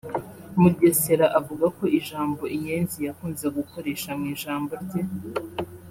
Mugesera 0.61 1.25
avuga 1.39 1.65
ko 1.77 1.83
ijambo 1.99 2.43
inyenzi 2.55 2.97
yakunze 3.07 3.45
gukoresha 3.57 4.09
mu 4.19 4.25
ijambo 4.33 4.71
rye 4.83 5.01